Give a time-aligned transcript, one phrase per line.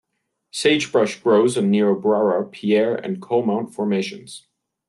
[0.49, 4.47] Sagebrush grows on the Niobrara, Pierre and Coalmount formations.